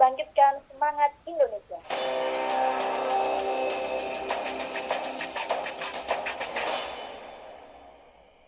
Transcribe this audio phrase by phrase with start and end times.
[0.00, 1.76] bangkitkan semangat Indonesia.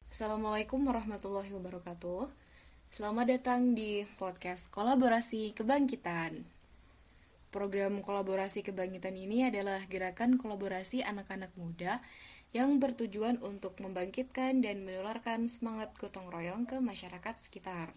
[0.08, 2.32] Assalamualaikum warahmatullahi wabarakatuh.
[2.88, 6.48] Selamat datang di podcast Kolaborasi Kebangkitan.
[7.52, 12.00] Program kolaborasi kebangkitan ini adalah gerakan kolaborasi anak-anak muda
[12.56, 17.92] yang bertujuan untuk membangkitkan dan menularkan semangat gotong royong ke masyarakat sekitar.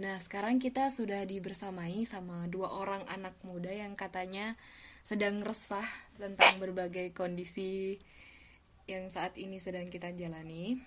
[0.00, 4.56] Nah, sekarang kita sudah dibersamai sama dua orang anak muda yang katanya
[5.04, 5.84] sedang resah
[6.16, 8.00] tentang berbagai kondisi
[8.88, 10.80] yang saat ini sedang kita jalani.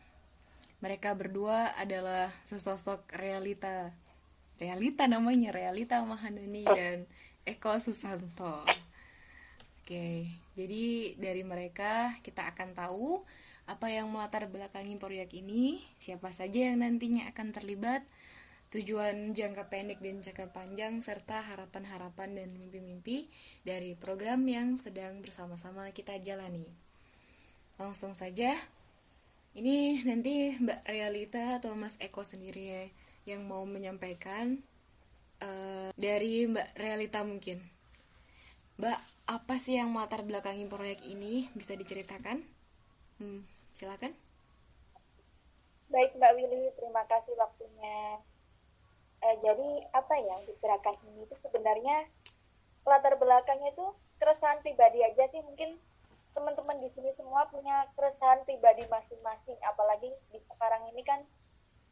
[0.82, 3.94] Mereka berdua adalah sesosok realita.
[4.56, 7.04] Realita namanya, Realita Mahanani dan
[7.44, 8.64] Eko Susanto.
[9.84, 10.26] Oke,
[10.58, 13.22] jadi dari mereka kita akan tahu
[13.70, 18.02] apa yang melatar belakangi proyek ini, siapa saja yang nantinya akan terlibat,
[18.76, 23.32] tujuan jangka pendek dan jangka panjang, serta harapan-harapan dan mimpi-mimpi
[23.64, 26.68] dari program yang sedang bersama-sama kita jalani.
[27.80, 28.52] Langsung saja,
[29.56, 32.84] ini nanti Mbak Realita atau Mas Eko sendiri ya
[33.26, 34.60] yang mau menyampaikan
[35.40, 37.64] uh, dari Mbak Realita mungkin.
[38.76, 39.00] Mbak,
[39.32, 41.48] apa sih yang melatar belakangi proyek ini?
[41.56, 42.44] Bisa diceritakan?
[43.24, 44.12] Hmm, silakan.
[45.88, 48.20] Baik Mbak Willy, terima kasih waktunya.
[49.26, 52.06] Uh, jadi apa ya di gerakan ini itu sebenarnya
[52.86, 53.86] latar belakangnya itu
[54.22, 55.42] keresahan pribadi aja sih.
[55.42, 55.82] Mungkin
[56.38, 59.58] teman-teman di sini semua punya keresahan pribadi masing-masing.
[59.66, 61.26] Apalagi di sekarang ini kan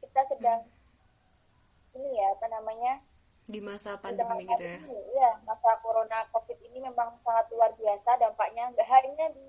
[0.05, 1.97] kita sedang hmm.
[1.97, 2.93] ini ya apa namanya
[3.43, 4.79] di masa pandemi gitu ya.
[4.79, 8.21] ini, ya masa corona covid ini memang sangat luar biasa.
[8.21, 9.47] Dampaknya nggak hanya di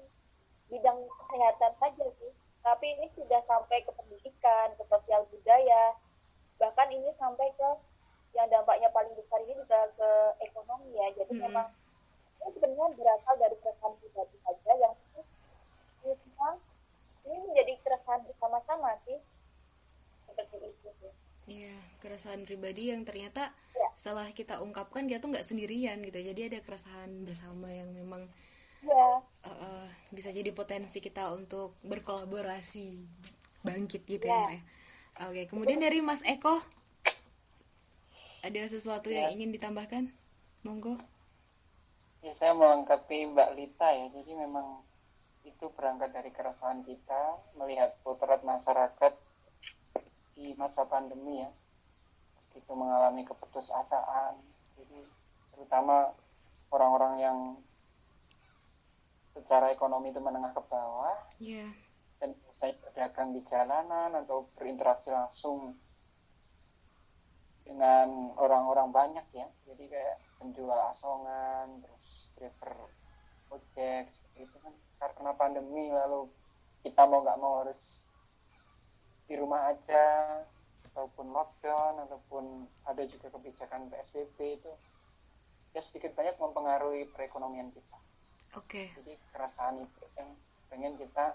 [0.72, 2.32] bidang kesehatan saja sih.
[2.64, 5.92] Tapi ini sudah sampai ke pendidikan ke sosial budaya
[6.58, 7.68] bahkan ini sampai ke
[8.34, 10.10] yang dampaknya paling besar ini juga ke
[10.42, 11.42] ekonomi ya jadi hmm.
[11.46, 11.66] memang
[12.44, 15.22] ini sebenarnya berasal dari keresahan pribadi saja yang ini
[16.18, 16.50] semua
[17.24, 19.18] ini menjadi keresahan bersama-sama sih
[20.28, 21.12] seperti itu sih.
[21.44, 23.88] Iya, keresahan pribadi yang ternyata ya.
[23.92, 26.18] setelah kita ungkapkan dia tuh nggak sendirian gitu.
[26.20, 28.28] Jadi ada keresahan bersama yang memang
[28.80, 29.20] ya.
[29.44, 32.96] uh, uh, bisa jadi potensi kita untuk berkolaborasi
[33.64, 34.62] bangkit gitu ya, ya Mbak ya.
[35.22, 36.58] Oke, kemudian dari Mas Eko
[38.42, 39.30] ada sesuatu ya.
[39.30, 40.10] yang ingin ditambahkan?
[40.64, 40.96] Monggo
[42.24, 44.80] ya saya melengkapi Mbak Lita ya jadi memang
[45.44, 49.12] itu berangkat dari keresahan kita melihat potret masyarakat
[50.32, 51.52] di masa pandemi ya
[52.56, 54.40] itu mengalami keputusasaan
[54.80, 55.04] jadi
[55.52, 56.16] terutama
[56.72, 57.38] orang-orang yang
[59.36, 61.76] secara ekonomi itu menengah ke bawah yeah.
[62.20, 62.30] Dan
[62.60, 65.76] saya berdagang di jalanan atau berinteraksi langsung
[67.64, 72.74] dengan orang-orang banyak ya jadi kayak penjual asongan terus driver
[73.48, 76.28] ojek itu kan karena pandemi lalu
[76.84, 77.80] kita mau nggak mau harus
[79.24, 80.04] di rumah aja
[80.92, 84.72] ataupun lockdown ataupun ada juga kebijakan PSBB itu
[85.74, 87.98] ya sedikit banyak mempengaruhi perekonomian kita.
[88.54, 88.86] Oke.
[88.86, 88.86] Okay.
[89.02, 90.30] Jadi keresahan itu yang
[90.70, 91.34] pengen kita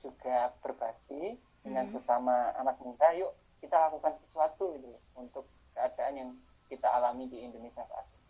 [0.00, 1.94] juga berbagi dengan hmm.
[2.00, 3.12] sesama anak muda.
[3.16, 5.44] Yuk kita lakukan sesuatu gitu untuk
[5.76, 6.30] keadaan yang
[6.72, 8.20] kita alami di Indonesia saat ini.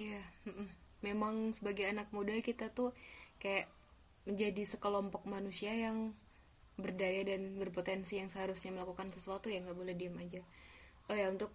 [0.00, 0.22] Iya.
[0.44, 2.92] Yeah memang sebagai anak muda kita tuh
[3.40, 3.68] kayak
[4.28, 6.12] menjadi sekelompok manusia yang
[6.76, 10.40] berdaya dan berpotensi yang seharusnya melakukan sesuatu ya nggak boleh diam aja
[11.12, 11.52] oh ya untuk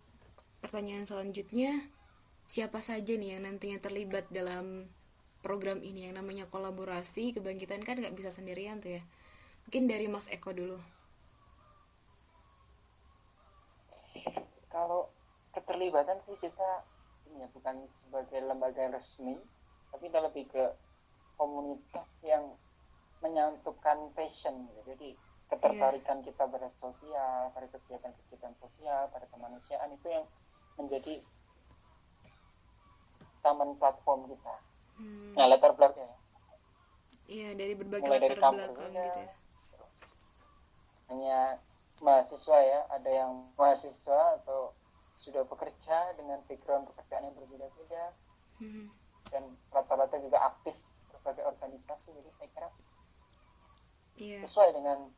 [0.62, 1.82] pertanyaan selanjutnya
[2.46, 4.90] siapa saja nih yang nantinya terlibat dalam
[5.42, 9.03] program ini yang namanya kolaborasi kebangkitan kan nggak bisa sendirian tuh ya
[9.66, 10.78] mungkin dari Mas Eko dulu
[14.70, 15.09] kalau
[15.58, 16.86] keterlibatan sih kita
[17.34, 19.36] ya bukan sebagai lembaga resmi
[19.90, 20.64] tapi kita lebih ke
[21.36, 22.56] komunitas yang
[23.24, 24.81] menyatukan passion gitu.
[24.94, 25.09] jadi
[25.50, 26.26] ketertarikan yeah.
[26.30, 30.26] kita pada sosial pada kegiatan-kegiatan sosial pada kemanusiaan itu yang
[30.78, 31.14] menjadi
[33.41, 34.56] taman platform kita
[35.02, 35.34] hmm.
[35.34, 36.14] nah latar belakang
[37.26, 39.45] iya dari berbagai Mulai latar dari belakang gitu ya
[41.11, 41.59] hanya
[42.02, 42.79] mahasiswa ya.
[42.93, 44.73] Ada yang mahasiswa atau
[45.25, 48.13] sudah bekerja dengan background pekerjaan yang berbeda-beda.
[48.55, 48.87] Hmm.
[49.34, 50.72] dan rata-rata juga aktif
[51.11, 52.07] berbagai organisasi.
[52.13, 52.69] Jadi saya kira
[54.16, 54.41] yeah.
[54.47, 55.11] sesuai dengan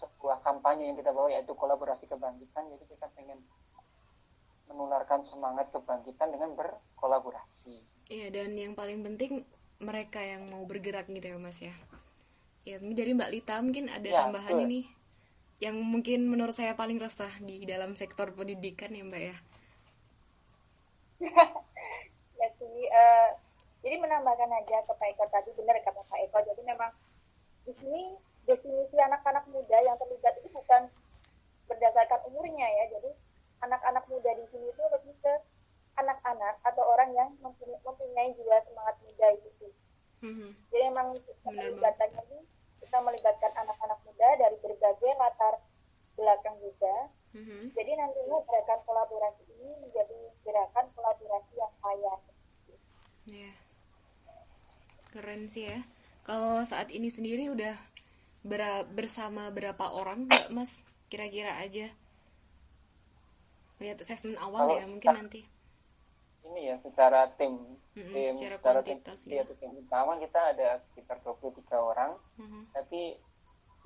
[0.00, 2.72] sebuah kampanye yang kita bawa yaitu kolaborasi kebangkitan.
[2.72, 3.42] Jadi kita ingin
[4.70, 7.84] menularkan semangat kebangkitan dengan berkolaborasi.
[8.08, 9.44] Iya dan yang paling penting
[9.82, 11.74] mereka yang mau bergerak gitu ya mas ya
[12.64, 14.66] ya ini dari mbak Lita mungkin ada ya, tambahan betul.
[14.68, 14.80] ini
[15.60, 19.36] yang mungkin menurut saya paling resah di dalam sektor pendidikan ya mbak ya.
[22.40, 23.36] Ya sih uh,
[23.84, 26.40] jadi menambahkan aja ke Pak Eko tadi benar kata Pak Eko.
[26.40, 26.88] Jadi memang
[27.68, 28.16] di sini
[28.48, 30.88] definisi anak-anak muda yang terlibat itu bukan
[31.68, 32.84] berdasarkan umurnya ya.
[32.96, 33.12] Jadi
[33.60, 35.34] anak-anak muda di sini itu lebih ke
[36.00, 39.72] anak-anak atau orang yang mempunyai, mempunyai jiwa semangat muda itu sih
[40.20, 40.50] mm-hmm.
[40.72, 41.08] jadi memang
[41.48, 42.40] melibatkannya ini
[42.80, 45.54] kita melibatkan anak-anak muda dari berbagai latar
[46.16, 46.96] belakang juga.
[47.30, 47.62] Mm-hmm.
[47.78, 52.14] jadi nantinya gerakan kolaborasi ini menjadi gerakan kolaborasi yang kaya.
[53.30, 53.54] Yeah.
[55.14, 55.78] keren sih ya.
[56.26, 57.74] Kalau saat ini sendiri udah
[58.42, 60.82] ber bersama berapa orang nggak mas?
[61.06, 61.90] Kira-kira aja.
[63.78, 65.46] Lihat assessment awal Kalau ya mungkin nanti
[66.46, 69.28] ini ya secara tim mm-hmm, tim secara, secara tim, gitu.
[69.28, 72.62] ya, tim utama kita ada sekitar 23 orang mm-hmm.
[72.72, 73.16] tapi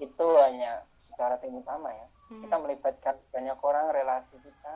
[0.02, 2.42] itu hanya secara tim utama ya mm-hmm.
[2.46, 4.74] kita melibatkan banyak orang relasi kita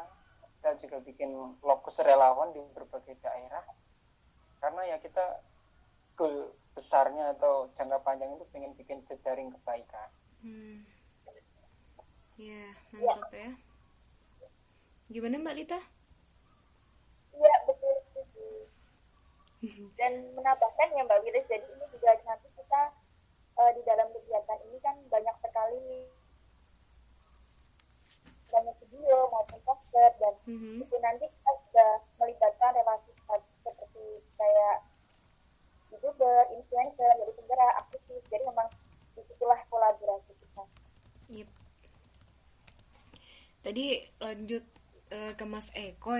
[0.58, 1.30] kita juga bikin
[1.62, 3.62] lokus relawan di berbagai daerah
[4.58, 5.42] karena ya kita
[6.18, 10.10] goal besarnya atau jangka panjang itu pengen bikin jejaring kebaikan
[10.42, 10.82] hmm.
[12.38, 12.66] ya
[12.98, 13.54] mantap ya
[15.08, 15.80] Gimana Mbak Lita?
[17.38, 17.96] Iya betul
[19.98, 22.94] Dan menambahkan ya Mbak Wilis, jadi ini juga nanti kita
[23.58, 26.06] uh, di dalam kegiatan ini kan banyak sekali
[28.48, 30.82] banyak video maupun poster dan mm-hmm.
[30.82, 33.12] itu nanti kita sudah melibatkan relasi
[33.60, 34.06] seperti
[34.38, 34.76] kayak
[35.92, 38.68] youtuber, influencer, jadi penggerak, aktivis, jadi memang
[39.12, 40.64] di situlah kolaborasi kita.
[41.28, 41.48] Yep.
[43.58, 43.86] Tadi
[44.22, 44.64] lanjut
[45.12, 46.16] uh, ke Mas Eko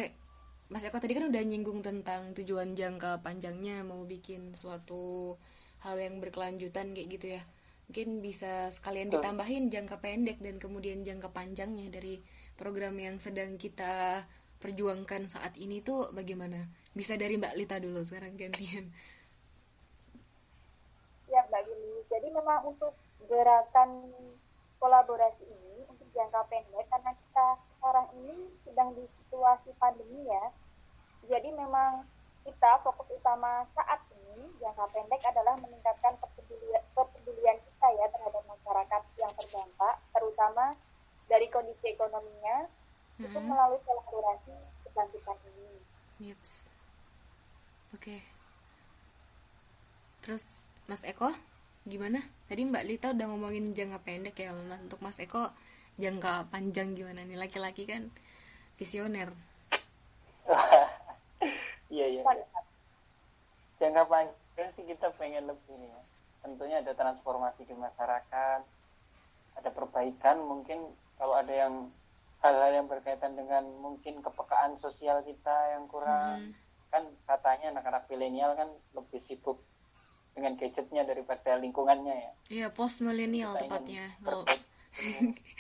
[0.69, 5.33] Mas Eko tadi kan udah nyinggung tentang tujuan jangka panjangnya mau bikin suatu
[5.81, 7.43] hal yang berkelanjutan kayak gitu ya.
[7.89, 12.21] Mungkin bisa sekalian ditambahin jangka pendek dan kemudian jangka panjangnya dari
[12.61, 14.29] program yang sedang kita
[14.61, 16.69] perjuangkan saat ini tuh bagaimana?
[16.93, 18.93] Bisa dari Mbak Lita dulu sekarang gantian.
[21.33, 22.93] Ya Mbak Lili jadi memang untuk
[23.25, 24.13] gerakan
[24.77, 27.47] kolaborasi ini untuk jangka pendek karena kita
[28.09, 30.45] sekarang ini sedang di situasi pandemi ya.
[31.29, 32.09] Jadi memang
[32.49, 39.03] kita fokus utama saat ini jangka pendek adalah meningkatkan kepedulian, kepedulian kita ya terhadap masyarakat
[39.21, 40.73] yang terdampak, terutama
[41.29, 43.29] dari kondisi ekonominya mm-hmm.
[43.29, 44.57] itu melalui kolaborasi
[44.89, 45.69] kebangkitan ini.
[46.33, 46.73] Yups.
[47.93, 48.01] Oke.
[48.01, 48.21] Okay.
[50.25, 51.29] Terus Mas Eko
[51.85, 52.25] gimana?
[52.49, 55.53] Tadi Mbak Lita udah ngomongin jangka pendek ya, untuk Mas Eko
[55.99, 57.37] jangka panjang gimana nih?
[57.37, 58.09] Laki-laki kan
[58.79, 59.35] visioner.
[61.89, 62.23] Iya iya.
[63.81, 66.01] Jangka panjang sih kita pengen lebih nih ya.
[66.45, 68.61] Tentunya ada transformasi di masyarakat
[69.59, 70.79] ada perbaikan mungkin
[71.19, 71.91] kalau ada yang
[72.39, 76.55] hal-hal yang berkaitan dengan mungkin kepekaan sosial kita yang kurang.
[76.55, 76.67] Hmm.
[76.89, 79.61] kan katanya anak-anak milenial kan lebih sibuk
[80.33, 82.33] dengan gadgetnya daripada lingkungannya ya.
[82.49, 84.09] Iya post milenial tepatnya.
[84.25, 84.49] Kalau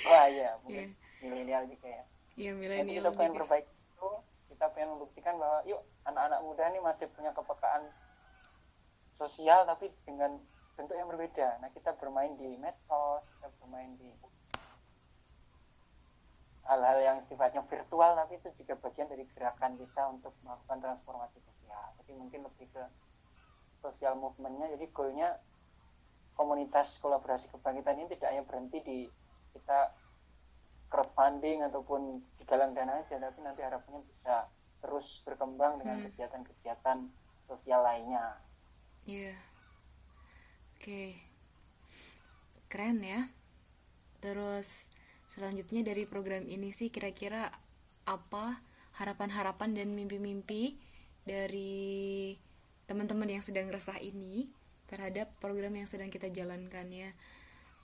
[0.08, 1.22] wah iya mungkin yeah.
[1.22, 2.04] milenial juga ya.
[2.38, 4.10] Iya milenial kita pengen perbaiki itu
[4.54, 7.82] kita pengen membuktikan bahwa yuk anak-anak muda ini masih punya kepekaan
[9.18, 10.38] sosial tapi dengan
[10.78, 11.58] bentuk yang berbeda.
[11.58, 14.10] Nah kita bermain di medsos kita bermain di
[16.68, 21.86] hal-hal yang sifatnya virtual tapi itu juga bagian dari gerakan kita untuk melakukan transformasi sosial.
[22.02, 22.84] Jadi mungkin lebih ke
[23.80, 24.68] sosial movementnya.
[24.76, 25.40] Jadi goalnya
[26.38, 28.98] komunitas kolaborasi kebangkitan ini tidak hanya berhenti di
[29.58, 29.90] kita
[30.86, 34.46] crowdfunding ataupun di galang dana aja tapi nanti harapannya bisa
[34.78, 36.04] terus berkembang dengan hmm.
[36.14, 37.12] kegiatan-kegiatan hmm.
[37.50, 38.38] sosial lainnya.
[39.04, 39.34] Iya.
[39.34, 39.38] Yeah.
[40.78, 40.86] Oke.
[40.86, 41.10] Okay.
[42.70, 43.20] Keren ya.
[44.22, 44.86] Terus
[45.34, 47.50] selanjutnya dari program ini sih kira-kira
[48.06, 48.62] apa
[48.96, 50.78] harapan-harapan dan mimpi-mimpi
[51.26, 52.34] dari
[52.88, 54.48] teman-teman yang sedang resah ini
[54.88, 57.10] terhadap program yang sedang kita jalankan ya.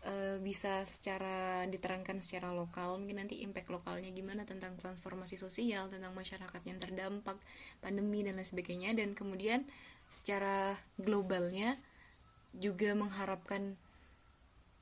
[0.05, 6.13] E, bisa secara diterangkan secara lokal mungkin nanti impact lokalnya gimana tentang transformasi sosial tentang
[6.13, 7.41] masyarakat yang terdampak
[7.85, 8.97] pandemi dan lain sebagainya.
[8.97, 9.65] Dan kemudian
[10.09, 11.77] secara globalnya
[12.57, 13.77] juga mengharapkan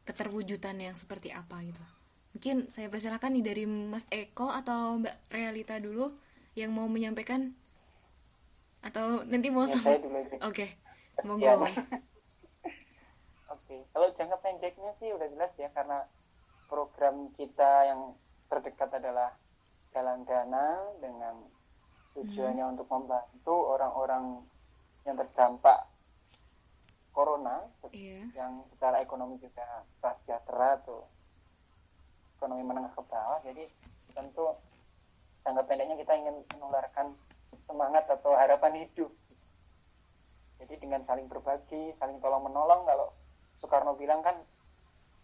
[0.02, 1.83] keterwujudan yang seperti apa gitu.
[2.33, 6.11] Mungkin saya persilakan nih dari Mas Eko atau Mbak Realita dulu
[6.57, 7.52] yang mau menyampaikan
[8.83, 9.95] atau nanti mau ya, oke
[10.43, 10.69] okay.
[11.26, 11.71] monggo ya,
[13.73, 16.05] Oke, kalau jangka pendeknya sih udah jelas ya karena
[16.69, 18.12] program kita yang
[18.52, 19.33] terdekat adalah
[19.97, 21.41] galang dana dengan
[22.12, 22.73] tujuannya hmm.
[22.76, 24.45] untuk membantu orang-orang
[25.09, 25.88] yang terdampak
[27.17, 27.64] corona
[27.97, 28.29] yeah.
[28.37, 29.64] yang secara ekonomi juga
[30.05, 31.09] sejahtera atau
[32.37, 33.64] ekonomi menengah ke bawah jadi
[34.12, 34.52] tentu
[35.49, 37.17] jangka pendeknya kita ingin menularkan
[37.64, 39.09] semangat atau harapan hidup
[40.61, 43.17] jadi dengan saling berbagi saling tolong menolong kalau
[43.62, 44.35] Soekarno bilang kan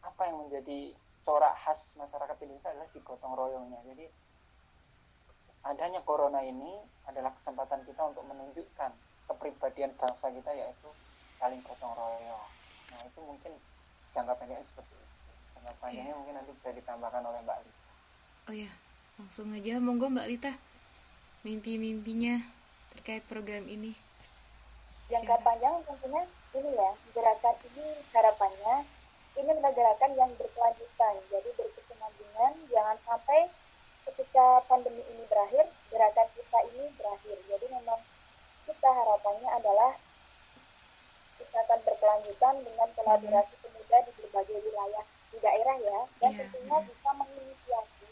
[0.07, 0.95] apa yang menjadi
[1.27, 3.83] corak khas masyarakat Indonesia adalah di gotong royongnya.
[3.83, 4.07] Jadi
[5.67, 6.79] adanya corona ini
[7.11, 8.91] adalah kesempatan kita untuk menunjukkan
[9.27, 10.89] kepribadian bangsa kita yaitu
[11.37, 12.47] saling gotong royong.
[12.95, 13.53] Nah itu mungkin
[14.15, 15.33] jangka pendeknya seperti itu.
[15.59, 16.19] Jangka panjangnya yeah.
[16.23, 17.83] mungkin nanti bisa ditambahkan oleh Mbak Lita.
[18.49, 18.71] Oh ya
[19.19, 19.83] langsung aja.
[19.83, 20.53] Monggo Mbak Lita
[21.43, 22.39] mimpi-mimpinya
[22.95, 23.93] terkait program ini.
[25.11, 26.23] Jangka panjang tentunya
[26.57, 27.87] ini ya gerakan ini
[28.17, 28.75] harapannya
[29.37, 33.53] ini adalah gerakan yang berkelanjutan jadi berkesinambungan jangan sampai
[34.09, 38.01] ketika pandemi ini berakhir gerakan kita ini berakhir jadi memang
[38.65, 39.93] kita harapannya adalah
[41.37, 43.63] kita akan berkelanjutan dengan kolaborasi mm-hmm.
[43.69, 46.39] pemuda di berbagai wilayah di daerah ya dan yeah.
[46.41, 48.09] tentunya bisa menginisiasi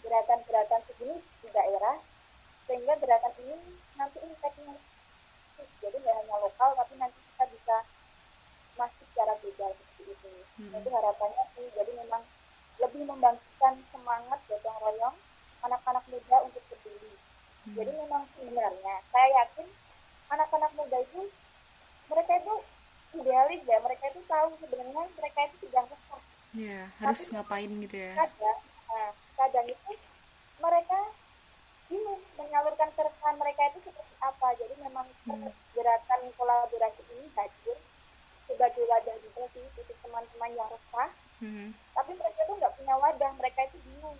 [0.00, 1.96] gerakan-gerakan segini di daerah
[2.64, 3.56] sehingga gerakan ini
[4.00, 4.74] nanti impactnya
[5.84, 7.27] jadi nggak hanya lokal tapi nanti
[7.68, 7.84] bisa
[8.80, 10.28] masuk secara global seperti itu
[10.64, 10.80] hmm.
[10.80, 12.22] itu harapannya sih jadi memang
[12.80, 15.16] lebih membangkitkan semangat gotong royong
[15.68, 17.76] anak-anak muda untuk peduli hmm.
[17.76, 19.68] jadi memang sebenarnya saya yakin
[20.32, 21.28] anak-anak muda itu
[22.08, 22.54] mereka itu
[23.20, 26.22] idealis ya mereka itu tahu sebenarnya mereka itu tidak resah
[26.56, 29.92] ya harus Tapi, ngapain gitu ya kadang nah, kadang itu
[30.56, 30.98] mereka
[31.92, 35.52] bingung menyalurkan keresahan mereka itu seperti apa jadi memang hmm.
[35.76, 37.76] gerakan kolaborasi ini hadir
[38.48, 41.10] sebagai wadah juga sih untuk teman-teman yang resah
[41.40, 41.68] hmm.
[41.94, 44.18] tapi mereka tuh nggak punya wadah mereka itu bingung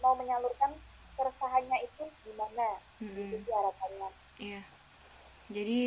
[0.00, 0.72] mau menyalurkan
[1.20, 2.68] keresahannya itu gimana.
[3.00, 3.36] Hmm.
[3.36, 4.08] itu harapannya.
[4.40, 4.62] Iya.
[5.52, 5.80] Jadi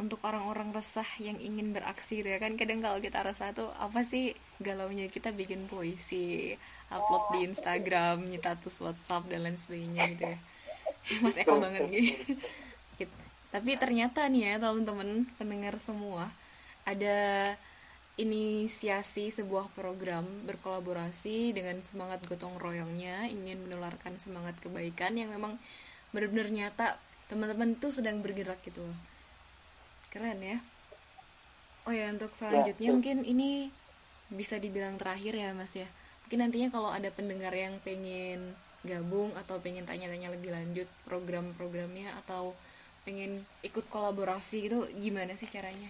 [0.00, 4.00] untuk orang-orang resah yang ingin beraksi gitu ya kan kadang kalau kita resah tuh apa
[4.00, 6.56] sih galaunya kita bikin puisi
[6.88, 10.38] upload di Instagram nyitatus WhatsApp dan lain sebagainya gitu ya.
[11.24, 13.16] Mas Eko banget gitu.
[13.52, 16.32] Tapi ternyata nih ya teman-teman pendengar semua
[16.88, 17.18] ada
[18.20, 25.56] inisiasi sebuah program berkolaborasi dengan semangat gotong royongnya ingin menularkan semangat kebaikan yang memang
[26.12, 27.00] benar-benar nyata.
[27.32, 28.84] Teman-teman tuh sedang bergerak gitu
[30.12, 30.58] keren ya.
[31.88, 33.72] Oh ya untuk selanjutnya ya, mungkin ini
[34.28, 35.88] bisa dibilang terakhir ya mas ya.
[36.26, 38.52] Mungkin nantinya kalau ada pendengar yang pengen
[38.84, 42.52] gabung atau pengen tanya-tanya lebih lanjut program-programnya atau
[43.06, 45.88] pengen ikut kolaborasi gitu gimana sih caranya?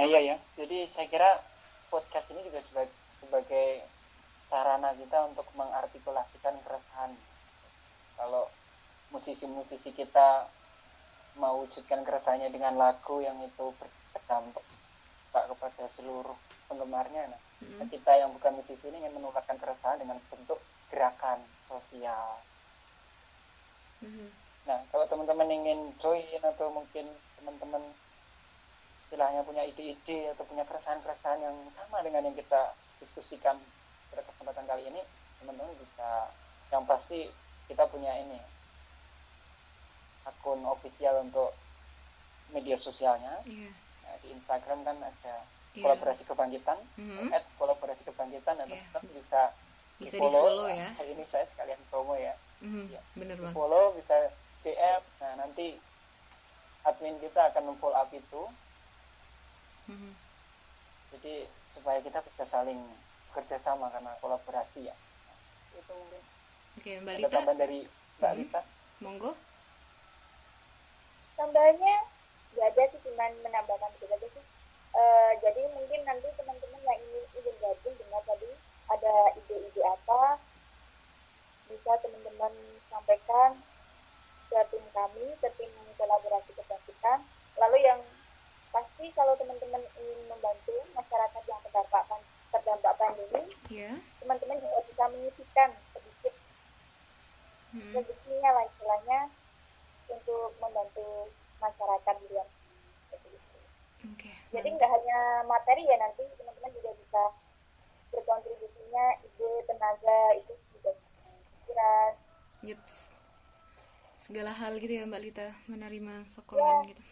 [0.00, 1.44] Nah iya ya, jadi saya kira
[1.92, 3.84] podcast ini juga sebagai, sebagai
[4.48, 7.12] sarana kita untuk mengartikulasikan keresahan.
[8.16, 8.48] Kalau
[9.12, 10.48] musisi-musisi kita
[11.36, 13.76] mewujudkan keresahannya dengan lagu yang itu
[14.16, 14.64] berdampak
[15.52, 17.86] kepada seluruh penggemarnya nah mm-hmm.
[17.86, 20.58] kita yang bukan musisi ini ingin menularkan keresahan dengan bentuk
[20.90, 21.38] gerakan
[21.70, 22.42] sosial
[24.02, 24.28] mm-hmm.
[24.66, 27.06] nah kalau teman-teman ingin join atau mungkin
[27.38, 27.82] teman-teman
[29.10, 33.58] istilahnya punya ide-ide atau punya keresahan-keresahan yang sama dengan yang kita diskusikan
[34.14, 35.02] pada kesempatan kali ini
[35.42, 36.30] teman-teman bisa
[36.70, 37.26] yang pasti
[37.66, 38.38] kita punya ini
[40.22, 41.50] akun official untuk
[42.54, 43.74] media sosialnya yeah.
[44.06, 45.34] nah, di Instagram kan ada
[45.74, 45.82] yeah.
[45.82, 47.34] kolaborasi kebangkitan mm-hmm.
[47.34, 48.86] at kolaborasi kebangkitan dan yeah.
[48.94, 49.42] teman bisa
[49.98, 52.94] bisa di follow, ya nah, ini saya sekalian promo ya, mm-hmm.
[52.94, 53.00] ya.
[53.18, 54.14] bener banget follow bisa
[54.62, 55.66] DM nah nanti
[56.86, 58.42] admin kita akan memfollow up itu
[59.90, 60.12] mm-hmm.
[61.16, 61.34] jadi
[61.74, 62.80] supaya kita bisa saling
[63.34, 64.94] kerjasama karena kolaborasi ya.
[65.74, 66.22] Itu mungkin.
[66.78, 67.40] Oke okay, mbak Lita.
[67.54, 67.80] dari
[68.18, 68.38] mbak mm-hmm.
[68.46, 68.60] Lita?
[69.00, 69.32] Monggo.
[71.34, 71.94] Tambahannya
[72.52, 74.44] nggak ada sih cuma menambahkan begitu aja sih.
[74.90, 78.50] Uh, jadi mungkin nanti teman-teman yang ingin ingin gabung dengan tadi
[78.90, 80.42] ada ide-ide apa
[81.70, 82.52] bisa teman-teman
[82.90, 83.54] sampaikan
[84.50, 87.22] ke tim kami ke tim kolaborasi kebangkitan.
[87.56, 88.00] Lalu yang
[88.70, 92.02] pasti kalau teman-teman ingin membantu masyarakat yang terdampak
[92.50, 93.98] terdampak pandemi yeah.
[94.22, 96.34] teman-teman juga bisa menyisikan sedikit
[97.74, 97.92] hmm.
[97.94, 99.20] rezekinya lah istilahnya
[100.10, 102.48] untuk membantu masyarakat di luar
[104.00, 107.22] Okay, Jadi nggak hanya materi ya nanti teman-teman juga bisa
[108.08, 112.12] berkontribusinya ide tenaga itu juga pikiran.
[112.64, 113.12] Yups.
[114.16, 116.88] Segala hal gitu ya Mbak Lita menerima sokongan yeah.
[116.96, 117.02] gitu.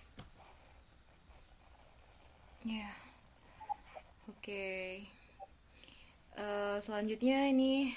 [2.67, 2.83] Ya.
[2.83, 2.95] Yeah.
[4.27, 4.43] Oke.
[4.43, 4.87] Okay.
[6.35, 7.95] Uh, eh, selanjutnya ini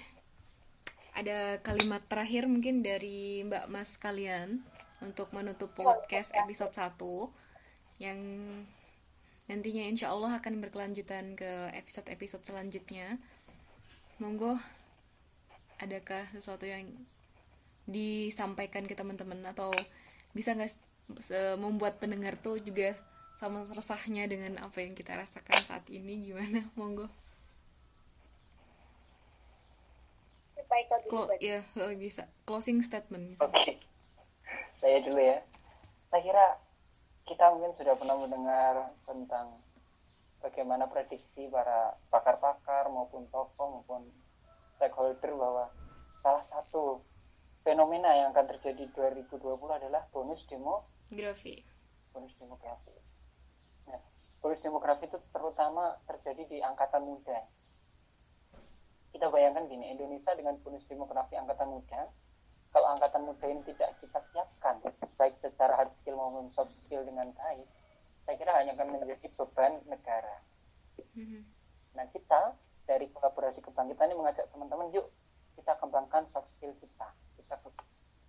[1.18, 4.62] ada kalimat terakhir mungkin dari Mbak Mas kalian
[5.02, 6.94] untuk menutup podcast episode 1
[7.98, 8.22] yang
[9.50, 13.18] nantinya insya Allah akan berkelanjutan ke episode-episode selanjutnya.
[14.22, 14.62] Monggo
[15.82, 16.86] adakah sesuatu yang
[17.90, 19.74] disampaikan ke teman-teman atau
[20.38, 20.70] bisa nggak
[21.58, 22.94] membuat pendengar tuh juga
[23.42, 27.10] sama resahnya dengan apa yang kita rasakan saat ini gimana monggo
[31.10, 31.66] Clo ya
[31.98, 33.82] bisa closing statement oke okay.
[34.78, 35.42] saya dulu ya
[36.14, 36.46] saya kira
[37.26, 38.76] kita mungkin sudah pernah mendengar
[39.10, 39.58] tentang
[40.46, 44.06] bagaimana prediksi para pakar-pakar maupun tokoh maupun
[44.78, 45.66] stakeholder bahwa
[46.22, 47.02] salah satu
[47.66, 49.38] fenomena yang akan terjadi 2020
[49.70, 51.62] adalah bonus demografi.
[52.14, 53.11] Bonus demografi.
[53.88, 54.02] Nah,
[54.42, 57.40] bonus demografi itu terutama terjadi di angkatan muda.
[59.12, 62.10] Kita bayangkan gini, Indonesia dengan bonus demografi angkatan muda,
[62.72, 64.80] kalau angkatan muda ini tidak kita siapkan,
[65.20, 67.68] baik secara hard skill maupun soft skill dengan baik,
[68.24, 70.40] saya kira hanya akan menjadi beban negara.
[71.12, 71.42] Mm-hmm.
[72.00, 72.56] Nah kita
[72.88, 75.12] dari kolaborasi kebangkitan ini mengajak teman-teman, yuk
[75.60, 77.56] kita kembangkan soft skill kita, kita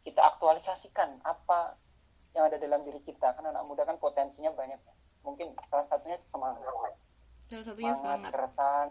[0.03, 1.79] kita aktualisasikan apa
[2.35, 3.39] yang ada dalam diri kita.
[3.39, 4.81] Kan anak muda kan potensinya banyak.
[4.83, 4.95] Ya.
[5.23, 6.93] Mungkin salah satunya semangat.
[7.49, 8.31] Salah satunya semangat.
[8.35, 8.89] Keresan.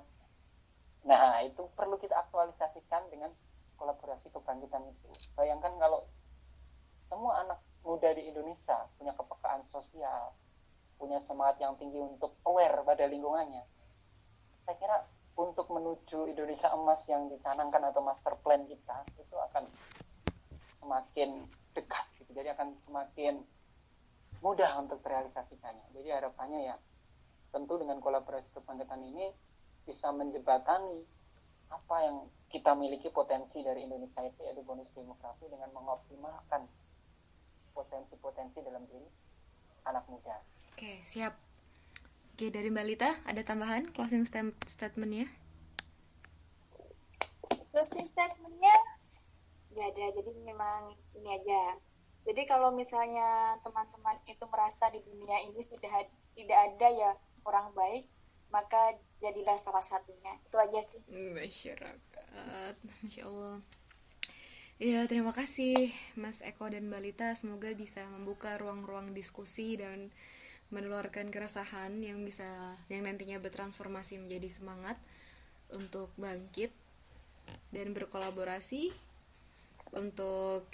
[1.07, 3.31] Nah itu perlu kita aktualisasikan dengan
[3.75, 5.09] kolaborasi kebangkitan itu.
[5.35, 6.05] Bayangkan kalau
[7.11, 10.31] semua anak muda di Indonesia punya kepekaan sosial,
[11.01, 13.65] punya semangat yang tinggi untuk aware pada lingkungannya
[14.65, 14.97] saya kira
[15.35, 19.67] untuk menuju Indonesia emas yang dicanangkan atau master plan kita itu akan
[20.79, 21.43] semakin
[21.75, 22.31] dekat gitu.
[22.35, 23.41] jadi akan semakin
[24.41, 26.75] mudah untuk terrealisasikannya jadi harapannya ya
[27.51, 29.29] tentu dengan kolaborasi kebangkitan ini
[29.85, 31.03] bisa menjembatani
[31.71, 32.17] apa yang
[32.51, 36.67] kita miliki potensi dari Indonesia itu yaitu bonus demografi dengan mengoptimalkan
[37.71, 39.07] potensi-potensi dalam diri
[39.87, 40.35] anak muda.
[40.75, 41.39] Oke, siap.
[42.35, 44.27] Oke, dari Mbak Lita, ada tambahan closing
[44.67, 45.31] statementnya?
[47.71, 48.75] Closing statementnya
[49.71, 51.79] nggak ada, jadi memang ini aja.
[52.21, 56.05] Jadi kalau misalnya teman-teman itu merasa di dunia ini sudah
[56.37, 57.11] tidak ada ya
[57.45, 58.05] orang baik,
[58.53, 60.37] maka jadilah salah satunya.
[60.45, 61.01] Itu aja sih.
[61.09, 63.57] Masyarakat, Masya Allah.
[64.81, 67.37] Ya, terima kasih Mas Eko dan Balita.
[67.37, 70.09] Semoga bisa membuka ruang-ruang diskusi dan
[70.73, 74.97] menularkan keresahan yang bisa yang nantinya bertransformasi menjadi semangat
[75.69, 76.73] untuk bangkit
[77.69, 78.89] dan berkolaborasi
[79.93, 80.65] untuk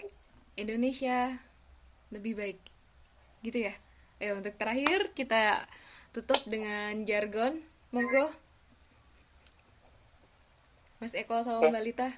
[0.58, 1.38] Indonesia.
[2.10, 2.60] Lebih baik.
[3.46, 3.74] Gitu ya.
[4.18, 5.70] Eh untuk terakhir kita
[6.12, 7.62] tutup dengan jargon.
[7.94, 8.34] Monggo.
[10.98, 12.10] Mas Eko sama Mbak Lita.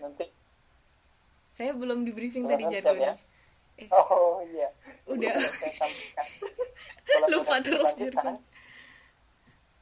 [1.52, 3.20] saya belum di briefing tadi jargonnya.
[3.20, 3.84] ya?
[3.84, 3.88] eh.
[3.92, 4.72] oh iya.
[5.04, 5.36] Udah.
[7.32, 8.32] Lupa terus kan,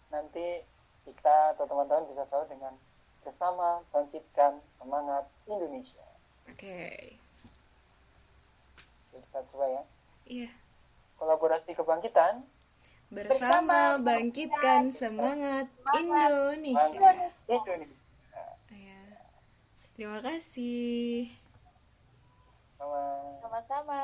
[0.09, 0.65] nanti
[1.05, 2.73] kita atau teman-teman bisa tahu dengan
[3.21, 6.07] bersama bangkitkan semangat Indonesia.
[6.49, 6.57] Oke.
[6.57, 7.26] okay.
[9.21, 9.84] Kita coba ya
[10.27, 10.49] iya
[11.17, 12.45] kolaborasi kebangkitan
[13.08, 16.91] bersama, bangkitkan semangat, Indonesia.
[17.47, 17.88] Indonesia.
[18.67, 19.01] Ya.
[19.95, 21.32] Terima kasih.
[23.39, 24.03] Sama-sama.